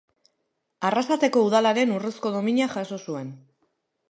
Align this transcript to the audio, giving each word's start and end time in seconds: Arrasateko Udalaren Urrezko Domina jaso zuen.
Arrasateko 0.89 1.43
Udalaren 1.49 1.93
Urrezko 1.99 2.33
Domina 2.39 2.71
jaso 2.79 3.01
zuen. 3.05 3.31